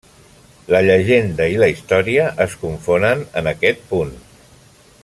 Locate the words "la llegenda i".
0.75-1.59